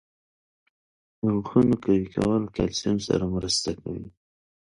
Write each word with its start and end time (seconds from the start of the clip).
•د 1.19 1.21
غاښونو 1.33 1.75
قوي 1.83 2.05
کول 2.13 2.41
د 2.43 2.47
کلسیم 2.57 2.97
سره 3.07 3.23
مرسته 3.35 3.69
کوي. 3.81 4.05